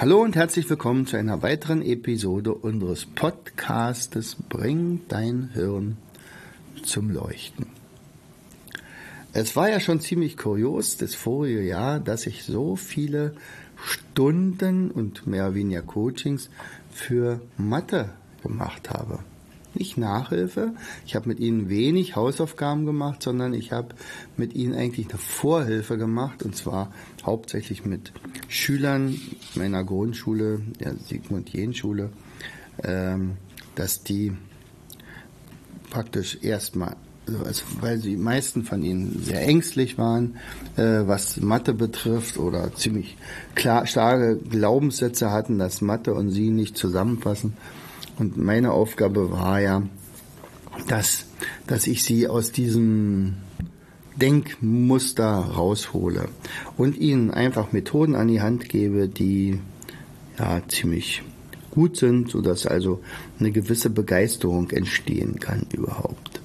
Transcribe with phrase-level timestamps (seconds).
[0.00, 5.96] Hallo und herzlich willkommen zu einer weiteren Episode unseres Podcastes Bring dein Hirn
[6.84, 7.66] zum Leuchten.
[9.32, 13.34] Es war ja schon ziemlich kurios das vorige Jahr, dass ich so viele
[13.74, 16.48] Stunden und mehr oder weniger Coachings
[16.92, 18.10] für Mathe
[18.44, 19.18] gemacht habe
[19.74, 20.72] nicht Nachhilfe.
[21.06, 23.94] Ich habe mit ihnen wenig Hausaufgaben gemacht, sondern ich habe
[24.36, 26.92] mit ihnen eigentlich eine Vorhilfe gemacht und zwar
[27.24, 28.12] hauptsächlich mit
[28.48, 29.20] Schülern
[29.54, 32.10] meiner Grundschule, der Sigmund Jähn Schule,
[32.82, 33.36] ähm,
[33.74, 34.32] dass die
[35.90, 36.96] praktisch erstmal
[37.44, 40.36] also weil die meisten von ihnen sehr ängstlich waren,
[40.76, 43.16] äh, was Mathe betrifft oder ziemlich
[43.54, 47.54] klar, starke Glaubenssätze hatten, dass Mathe und sie nicht zusammenpassen.
[48.18, 49.82] Und meine Aufgabe war ja,
[50.88, 51.26] dass,
[51.66, 53.34] dass ich sie aus diesem
[54.16, 56.28] Denkmuster raushole
[56.76, 59.60] und ihnen einfach Methoden an die Hand gebe, die
[60.38, 61.22] ja ziemlich
[61.70, 63.00] gut sind, sodass also
[63.38, 66.40] eine gewisse Begeisterung entstehen kann überhaupt.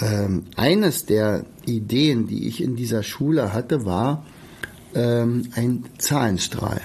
[0.00, 4.24] Ähm, eines der Ideen, die ich in dieser Schule hatte, war
[4.94, 6.80] ähm, ein Zahlenstrahl.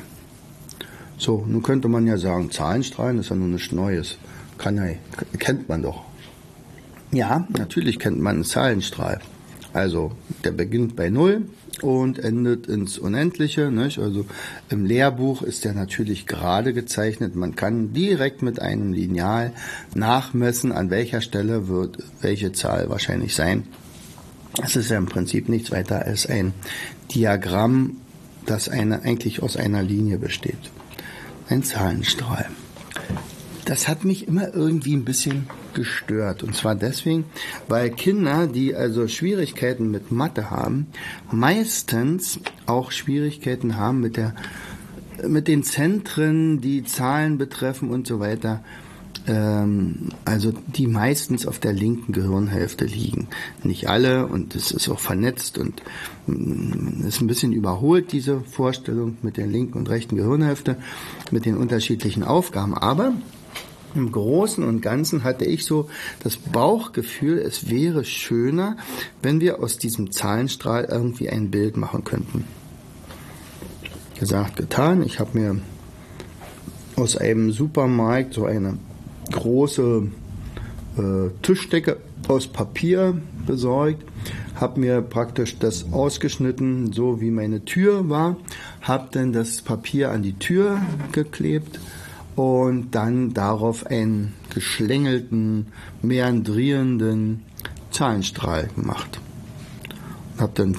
[1.17, 4.17] So, nun könnte man ja sagen, Zahlenstrahlen ist ja nun nichts Neues.
[4.57, 4.85] Kann ja,
[5.39, 6.03] kennt man doch.
[7.11, 9.19] Ja, natürlich kennt man einen Zahlenstrahl.
[9.73, 10.11] Also,
[10.43, 11.49] der beginnt bei Null
[11.81, 13.71] und endet ins Unendliche.
[13.71, 13.99] Nicht?
[13.99, 14.25] Also
[14.69, 17.35] im Lehrbuch ist der natürlich gerade gezeichnet.
[17.35, 19.51] Man kann direkt mit einem Lineal
[19.93, 23.63] nachmessen, an welcher Stelle wird welche Zahl wahrscheinlich sein.
[24.63, 26.53] Es ist ja im Prinzip nichts weiter als ein
[27.13, 27.97] Diagramm,
[28.45, 30.71] das eine, eigentlich aus einer Linie besteht
[31.49, 32.47] ein Zahlenstrahl.
[33.65, 36.43] Das hat mich immer irgendwie ein bisschen gestört.
[36.43, 37.25] Und zwar deswegen,
[37.67, 40.87] weil Kinder, die also Schwierigkeiten mit Mathe haben,
[41.31, 44.35] meistens auch Schwierigkeiten haben mit der,
[45.27, 48.63] mit den Zentren, die Zahlen betreffen und so weiter
[49.27, 53.27] ähm, also die meistens auf der linken Gehirnhälfte liegen.
[53.63, 55.81] Nicht alle und es ist auch vernetzt und
[56.27, 60.77] mm, ist ein bisschen überholt, diese Vorstellung mit der linken und rechten Gehirnhälfte,
[61.31, 62.75] mit den unterschiedlichen Aufgaben.
[62.75, 63.13] Aber
[63.95, 65.89] im Großen und Ganzen hatte ich so
[66.21, 68.77] das Bauchgefühl, es wäre schöner,
[69.21, 72.43] wenn wir aus diesem Zahlenstrahl irgendwie ein Bild machen könnten.
[74.19, 75.01] Gesagt, getan.
[75.01, 75.61] Ich habe mir
[76.95, 78.77] aus einem Supermarkt so eine
[79.31, 80.07] große
[80.97, 81.97] äh, Tischdecke
[82.27, 84.03] aus Papier besorgt,
[84.55, 88.37] habe mir praktisch das ausgeschnitten, so wie meine Tür war,
[88.81, 90.81] habe dann das Papier an die Tür
[91.11, 91.79] geklebt
[92.35, 95.67] und dann darauf einen geschlängelten,
[96.01, 97.43] meandrierenden
[97.91, 99.19] Zahlenstrahl gemacht.
[100.37, 100.77] Habe dann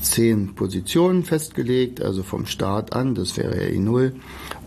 [0.00, 4.14] zehn Positionen festgelegt, also vom Start an, das wäre ja die Null.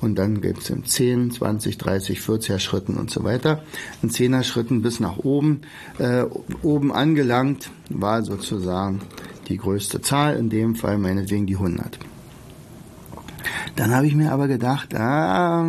[0.02, 3.64] Und dann gibt es in 10, 20, 30, 40er Schritten und so weiter.
[4.02, 5.62] In 10er Schritten bis nach oben.
[5.98, 6.26] Äh,
[6.62, 9.02] oben angelangt war sozusagen
[9.48, 12.00] die größte Zahl, in dem Fall meinetwegen die 100.
[13.76, 15.66] Dann habe ich mir aber gedacht, ah,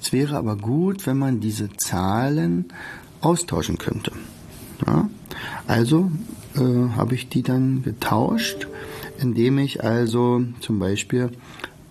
[0.00, 2.66] es wäre aber gut, wenn man diese Zahlen
[3.20, 4.12] austauschen könnte.
[4.86, 5.08] Ja?
[5.66, 6.10] Also
[6.56, 8.66] äh, habe ich die dann getauscht,
[9.18, 11.30] indem ich also zum Beispiel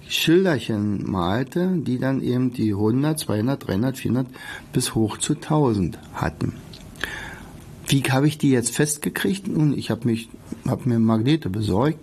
[0.08, 4.28] Schilderchen malte, die dann eben die 100, 200, 300, 400
[4.74, 6.54] bis hoch zu 1000 hatten.
[7.88, 9.48] Wie habe ich die jetzt festgekriegt?
[9.48, 10.30] Nun, ich habe mich,
[10.68, 12.00] habe mir Magnete besorgt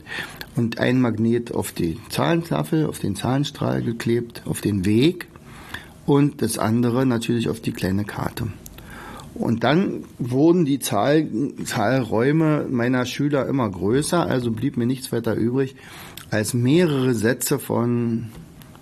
[0.57, 5.29] und ein Magnet auf die Zahlentafel, auf den Zahlenstrahl geklebt, auf den Weg
[6.07, 8.49] und das andere natürlich auf die kleine Karte.
[9.39, 11.29] Und dann wurden die Zahl,
[11.65, 15.77] Zahlräume meiner Schüler immer größer, also blieb mir nichts weiter übrig,
[16.31, 18.27] als mehrere Sätze von,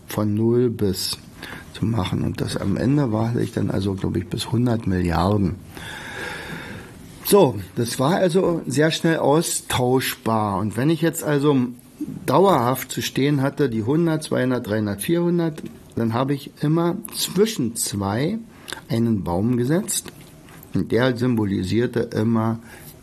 [0.06, 1.18] von 0 bis
[1.72, 2.22] zu machen.
[2.22, 5.56] Und das am Ende war ich dann also, glaube ich, bis 100 Milliarden.
[7.24, 10.58] So, das war also sehr schnell austauschbar.
[10.58, 11.56] Und wenn ich jetzt also
[12.26, 15.62] dauerhaft zu stehen hatte, die 100, 200, 300, 400,
[15.96, 18.38] dann habe ich immer zwischen zwei
[18.88, 20.12] einen Baum gesetzt
[20.75, 22.59] der symbolisierte immer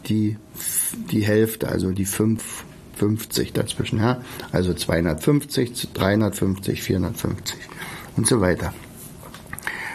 [0.08, 0.38] die,
[1.12, 2.66] die Hälfte, also die fünf
[2.96, 4.22] 50 dazwischen, ja.
[4.52, 7.58] Also 250, 350, 450
[8.16, 8.74] und so weiter.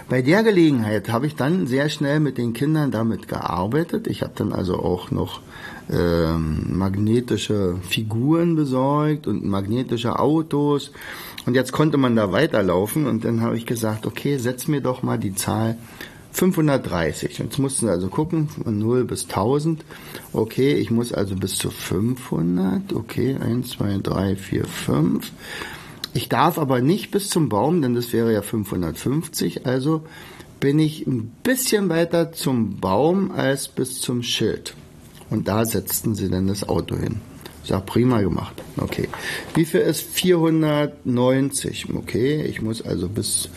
[0.08, 4.06] Bei der Gelegenheit habe ich dann sehr schnell mit den Kindern damit gearbeitet.
[4.06, 5.40] Ich habe dann also auch noch
[5.90, 10.92] ähm, magnetische Figuren besorgt und magnetische Autos.
[11.44, 15.02] Und jetzt konnte man da weiterlaufen und dann habe ich gesagt, okay, setz mir doch
[15.02, 15.76] mal die Zahl
[16.36, 17.38] 530.
[17.38, 19.82] Jetzt mussten sie also gucken, von 0 bis 1000.
[20.34, 22.92] Okay, ich muss also bis zu 500.
[22.92, 25.32] Okay, 1, 2, 3, 4, 5.
[26.12, 29.66] Ich darf aber nicht bis zum Baum, denn das wäre ja 550.
[29.66, 30.02] Also
[30.60, 34.74] bin ich ein bisschen weiter zum Baum als bis zum Schild.
[35.30, 37.22] Und da setzten sie dann das Auto hin.
[37.62, 38.62] Ich sag, prima gemacht.
[38.76, 39.08] Okay.
[39.54, 41.94] Wie viel ist 490?
[41.94, 43.48] Okay, ich muss also bis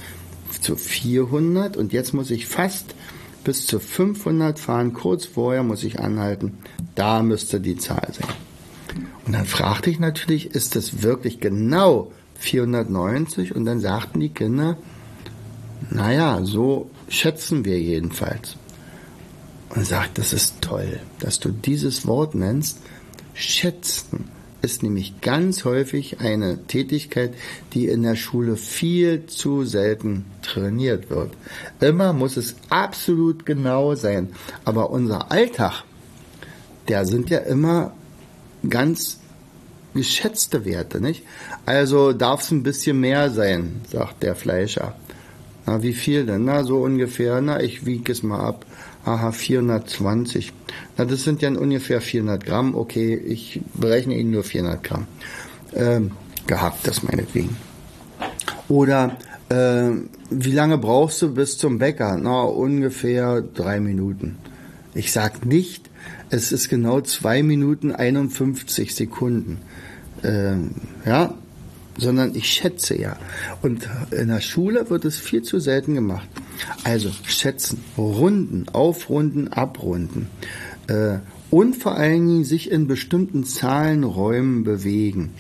[0.51, 2.95] zu 400 und jetzt muss ich fast
[3.43, 4.93] bis zu 500 fahren.
[4.93, 6.57] Kurz vorher muss ich anhalten.
[6.95, 8.27] Da müsste die Zahl sein.
[9.25, 14.77] Und dann fragte ich natürlich, ist das wirklich genau 490 und dann sagten die Kinder,
[15.89, 18.55] naja, so schätzen wir jedenfalls.
[19.69, 22.79] Und sagt, das ist toll, dass du dieses Wort nennst.
[23.35, 24.29] Schätzen
[24.61, 27.33] ist nämlich ganz häufig eine Tätigkeit,
[27.73, 31.31] die in der Schule viel zu selten trainiert wird.
[31.79, 34.29] Immer muss es absolut genau sein.
[34.65, 35.83] Aber unser Alltag,
[36.88, 37.94] der sind ja immer
[38.67, 39.19] ganz
[39.94, 41.23] geschätzte Werte, nicht?
[41.65, 44.95] Also darf es ein bisschen mehr sein, sagt der Fleischer.
[45.65, 46.45] Na, wie viel denn?
[46.45, 47.41] Na, so ungefähr.
[47.41, 48.65] Na, ich wiege es mal ab.
[49.05, 50.53] Aha, 420.
[50.97, 52.75] Na, das sind ja ungefähr 400 Gramm.
[52.75, 55.07] Okay, ich berechne Ihnen nur 400 Gramm.
[55.73, 56.11] Ähm,
[56.47, 57.55] gehabt, das meinetwegen.
[58.67, 59.17] Oder
[59.49, 59.91] äh,
[60.29, 62.17] wie lange brauchst du bis zum Bäcker?
[62.17, 64.37] Na, ungefähr drei Minuten.
[64.93, 65.89] Ich sag nicht,
[66.29, 69.59] es ist genau zwei Minuten 51 Sekunden
[70.23, 70.71] ähm,
[71.05, 71.33] ja,
[71.99, 73.17] sondern ich schätze ja.
[73.61, 76.27] Und in der Schule wird es viel zu selten gemacht.
[76.83, 80.27] Also schätzen, runden, aufrunden, abrunden.
[80.87, 81.19] Äh,
[81.51, 85.31] und vor allen Dingen sich in bestimmten Zahlenräumen bewegen.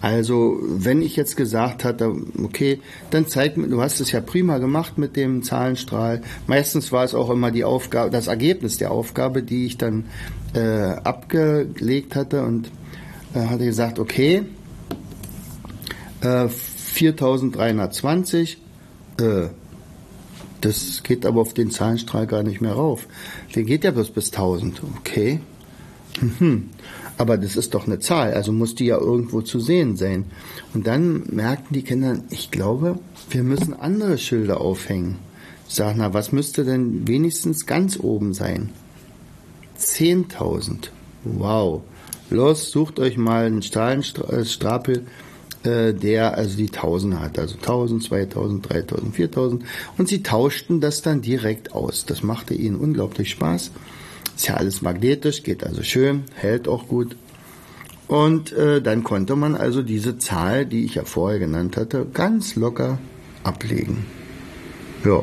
[0.00, 2.12] Also, wenn ich jetzt gesagt hatte,
[2.42, 2.80] okay,
[3.10, 6.22] dann zeig mir, du hast es ja prima gemacht mit dem Zahlenstrahl.
[6.48, 10.06] Meistens war es auch immer die Aufgabe, das Ergebnis der Aufgabe, die ich dann
[10.54, 12.70] äh, abgelegt hatte und
[13.32, 14.42] da hat er gesagt, okay,
[16.22, 18.58] äh, 4320,
[19.18, 19.48] äh,
[20.60, 23.06] das geht aber auf den Zahlenstrahl gar nicht mehr rauf.
[23.54, 24.82] Der geht ja bloß bis 1000.
[24.98, 25.40] Okay.
[26.20, 26.70] Mhm.
[27.18, 30.24] Aber das ist doch eine Zahl, also muss die ja irgendwo zu sehen sein.
[30.72, 32.98] Und dann merkten die Kinder, ich glaube,
[33.30, 35.18] wir müssen andere Schilder aufhängen.
[35.68, 38.70] Ich sage, na, was müsste denn wenigstens ganz oben sein?
[39.78, 40.88] 10.000.
[41.24, 41.82] Wow.
[42.30, 45.06] Los, sucht euch mal einen Stahlenstapel,
[45.64, 49.64] äh, der also die 1000 hat, also 1000, 2000, 3000, 4000
[49.98, 52.04] und sie tauschten das dann direkt aus.
[52.06, 53.70] Das machte ihnen unglaublich Spaß.
[54.36, 57.16] Ist ja alles magnetisch, geht also schön, hält auch gut.
[58.08, 62.56] Und äh, dann konnte man also diese Zahl, die ich ja vorher genannt hatte, ganz
[62.56, 62.98] locker
[63.42, 64.04] ablegen.
[65.04, 65.22] Ja.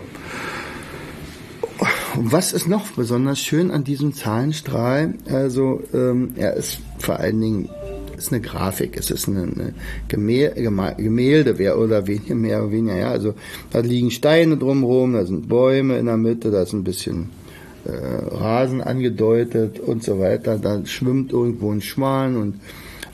[2.15, 5.13] Was ist noch besonders schön an diesem Zahlenstrahl?
[5.29, 7.69] Also ähm, er ist vor allen Dingen
[8.25, 9.73] ist eine Grafik, es ist eine
[10.07, 13.09] Gemälde, oder weniger, mehr oder weniger, ja.
[13.09, 13.33] Also
[13.71, 17.29] da liegen Steine drumherum, da sind Bäume in der Mitte, da ist ein bisschen
[17.85, 20.57] äh, Rasen angedeutet und so weiter.
[20.57, 22.59] Da schwimmt irgendwo ein Schwan und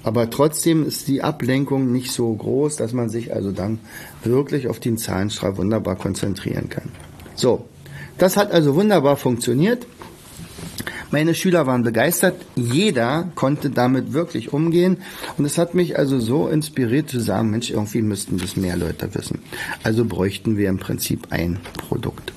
[0.04, 3.80] aber trotzdem ist die Ablenkung nicht so groß, dass man sich also dann
[4.24, 6.90] wirklich auf den Zahlenstrahl wunderbar konzentrieren kann.
[7.34, 7.66] So,
[8.20, 9.88] das hat also wunderbar funktioniert.
[11.16, 12.36] Meine Schüler waren begeistert.
[12.58, 14.98] Jeder konnte damit wirklich umgehen.
[15.38, 19.16] Und es hat mich also so inspiriert zu sagen, Mensch, irgendwie müssten das mehr Leute
[19.16, 19.40] wissen.
[19.82, 22.34] Also bräuchten wir im Prinzip ein Produkt.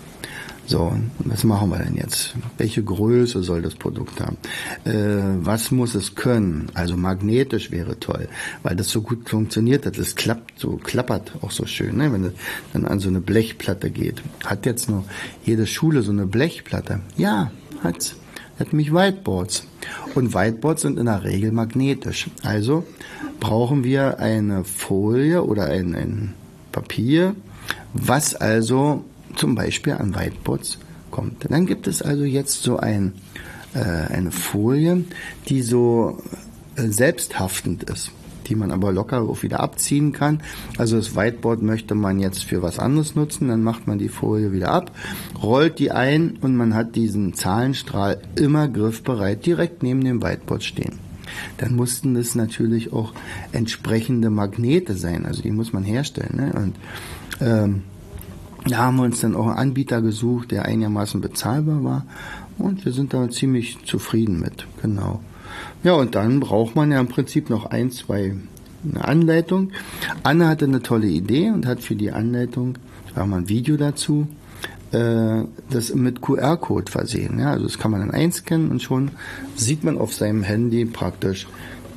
[0.65, 2.37] So, was machen wir denn jetzt?
[2.57, 4.37] Welche Größe soll das Produkt haben?
[4.85, 6.71] Äh, was muss es können?
[6.75, 8.29] Also magnetisch wäre toll,
[8.63, 9.99] weil das so gut funktioniert hat.
[9.99, 12.13] Es klappt so, klappert auch so schön, ne?
[12.13, 12.33] wenn es
[12.75, 14.23] dann an so eine Blechplatte geht.
[14.45, 15.03] Hat jetzt noch
[15.45, 17.01] jede Schule so eine Blechplatte?
[17.17, 17.51] Ja,
[17.83, 18.15] hat's.
[18.59, 19.65] Nämlich Whiteboards.
[20.15, 22.29] Und Whiteboards sind in der Regel magnetisch.
[22.43, 22.85] Also
[23.41, 26.35] brauchen wir eine Folie oder ein, ein
[26.73, 27.35] Papier,
[27.93, 29.05] was also
[29.37, 30.79] zum Beispiel an Whiteboards
[31.11, 31.51] kommt.
[31.51, 33.15] Dann gibt es also jetzt so ein,
[33.75, 35.05] äh, eine Folie,
[35.49, 36.21] die so
[36.77, 38.11] äh, selbsthaftend ist,
[38.49, 40.41] die man aber locker auch wieder abziehen kann.
[40.77, 44.53] Also das Whiteboard möchte man jetzt für was anderes nutzen, dann macht man die Folie
[44.53, 44.93] wieder ab,
[45.43, 50.99] rollt die ein und man hat diesen Zahlenstrahl immer griffbereit direkt neben dem Whiteboard stehen.
[51.59, 53.13] dann mussten es natürlich auch
[53.53, 55.27] entsprechende Magnete sein.
[55.27, 56.37] Also die muss man herstellen.
[56.37, 56.53] Ne?
[56.55, 56.77] Und
[57.41, 57.83] ähm,
[58.67, 62.07] da haben wir uns dann auch einen Anbieter gesucht, der einigermaßen bezahlbar war.
[62.59, 64.67] Und wir sind da ziemlich zufrieden mit.
[64.83, 65.21] Genau.
[65.83, 68.35] Ja, und dann braucht man ja im Prinzip noch ein, zwei
[68.85, 69.71] eine Anleitung.
[70.23, 72.79] Anne hatte eine tolle Idee und hat für die Anleitung,
[73.15, 74.29] da haben wir ein Video dazu,
[74.93, 77.39] äh, das mit QR-Code versehen.
[77.39, 79.11] Ja, also das kann man dann einscannen und schon
[79.57, 81.47] sieht man auf seinem Handy praktisch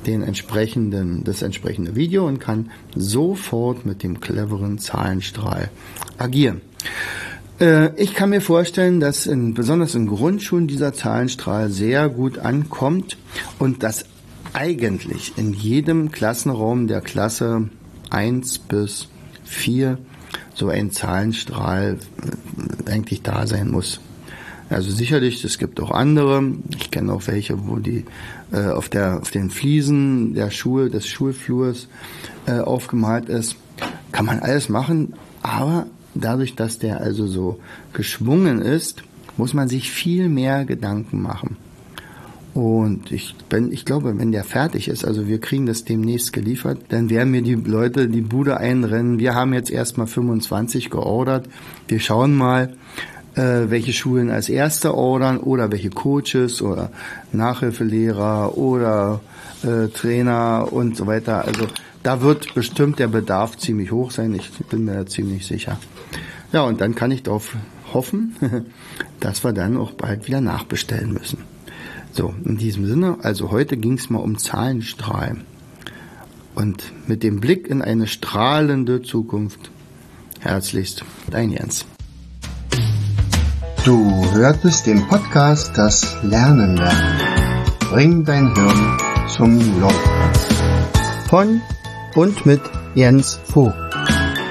[0.06, 5.70] den entsprechenden, das entsprechende Video und kann sofort mit dem cleveren Zahlenstrahl
[6.18, 6.60] agieren.
[7.62, 13.16] Äh, ich kann mir vorstellen, dass in, besonders in Grundschulen dieser Zahlenstrahl sehr gut ankommt
[13.58, 14.04] und dass
[14.52, 17.68] eigentlich in jedem Klassenraum der Klasse
[18.10, 19.08] 1 bis
[19.44, 19.96] 4
[20.54, 21.98] so ein Zahlenstrahl
[22.86, 24.00] äh, eigentlich da sein muss.
[24.68, 26.42] Also sicherlich, es gibt auch andere.
[26.78, 28.06] Ich kenne auch welche, wo die
[28.52, 31.88] äh, auf, der, auf den Fliesen der Schule, des Schulflurs
[32.46, 33.56] äh, aufgemalt ist.
[34.10, 37.58] Kann man alles machen, aber dadurch, dass der also so
[37.92, 39.02] geschwungen ist,
[39.36, 41.56] muss man sich viel mehr Gedanken machen.
[42.54, 46.78] Und ich bin, ich glaube, wenn der fertig ist, also wir kriegen das demnächst geliefert,
[46.90, 49.18] dann werden mir die Leute die Bude einrennen.
[49.18, 51.46] Wir haben jetzt erstmal 25 geordert.
[51.88, 52.74] Wir schauen mal,
[53.36, 56.90] äh, welche Schulen als erste ordern oder welche Coaches oder
[57.32, 59.20] Nachhilfelehrer oder
[59.62, 61.46] äh, Trainer und so weiter.
[61.46, 61.66] Also
[62.02, 64.34] da wird bestimmt der Bedarf ziemlich hoch sein.
[64.34, 65.78] Ich bin mir da ziemlich sicher.
[66.52, 67.56] Ja, und dann kann ich darauf
[67.92, 68.36] hoffen,
[69.20, 71.38] dass wir dann auch bald wieder nachbestellen müssen.
[72.12, 75.38] So, in diesem Sinne, also heute ging es mal um Zahlenstrahl.
[76.54, 79.70] Und mit dem Blick in eine strahlende Zukunft,
[80.40, 81.86] herzlichst, dein Jens.
[83.84, 87.20] Du hörtest den Podcast Das Lernen lernen.
[87.90, 90.10] Bring dein Hirn zum Laufen.
[91.28, 91.60] Von
[92.14, 92.60] und mit
[92.94, 93.74] Jens Vogt,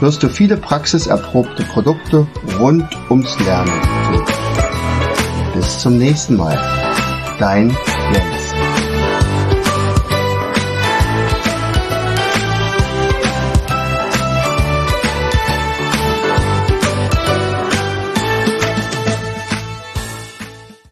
[0.00, 2.26] wirst du viele praxiserprobte Produkte
[2.58, 3.72] rund ums Lernen.
[5.54, 6.58] Bis zum nächsten Mal.
[7.38, 7.76] Dein
[8.12, 8.47] Jens.